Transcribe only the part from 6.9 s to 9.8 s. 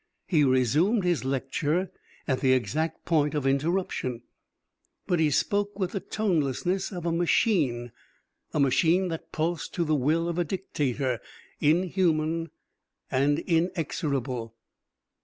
of a machine, a machine that pulsed